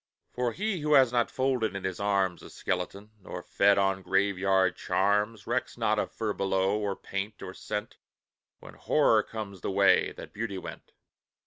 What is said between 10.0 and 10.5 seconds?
that